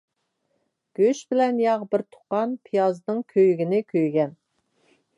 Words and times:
گۆش 0.99 1.21
بىلەن 1.33 1.61
ياغ 1.65 1.85
بىر 1.93 2.05
تۇغقان، 2.15 2.57
پىيازنىڭ 2.65 3.23
كۆيگىنى 3.35 3.87
كۆيگەن. 3.95 4.39